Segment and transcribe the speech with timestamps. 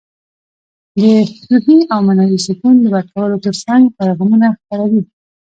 [0.97, 0.99] د
[1.49, 5.01] روحي او معنوي سکون ورکولو ترڅنګ پیغامونه خپروي.